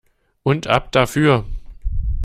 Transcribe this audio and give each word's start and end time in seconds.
Und 0.41 0.65
ab 0.65 0.91
dafür! 0.91 1.45